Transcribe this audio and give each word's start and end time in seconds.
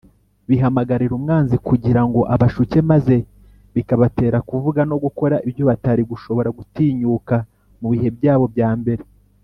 bihamagarira 0.49 1.13
umwanzi 1.19 1.55
kugira 1.67 2.01
ngo 2.07 2.19
abashuke, 2.33 2.77
maze 2.91 3.15
bikabatera 3.75 4.37
kuvuga 4.49 4.81
no 4.89 4.97
gukora 5.03 5.35
ibyo 5.49 5.63
batari 5.69 6.03
gushobora 6.11 6.49
gutinyuka 6.57 7.35
mu 7.79 7.87
bihe 7.93 8.07
byabo 8.17 8.45
bya 8.55 8.71
mbere 8.79 9.03